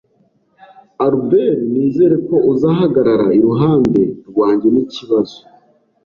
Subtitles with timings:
[1.05, 5.37] Albert, nizere ko uzahagarara iruhande rwanjye nikibazo.